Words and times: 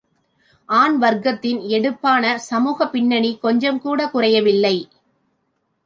ஆண் 0.65 1.01
வர்க்கத்தின் 1.01 1.67
எடுப்பான 1.67 2.37
சமூகப் 2.37 2.91
பின்னணி 2.91 3.39
கொஞ்சம்கூடக் 3.43 4.11
குறையவில்லை. 4.11 4.87